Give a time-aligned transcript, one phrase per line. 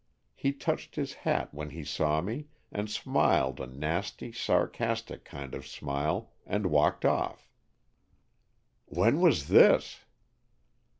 [0.33, 5.63] He touched his hat when he saw me, and smiled a nasty, sarcastic kind of
[5.63, 7.47] a smile, and walked off."
[8.87, 10.03] "When was this?"